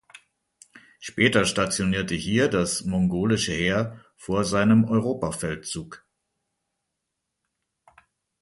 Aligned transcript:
Später 0.99 1.45
stationierte 1.45 2.15
hier 2.15 2.47
das 2.47 2.85
mongolische 2.85 3.51
Heer 3.53 4.03
vor 4.15 4.43
seinem 4.43 4.83
Europa-Feldzug. 4.85 6.03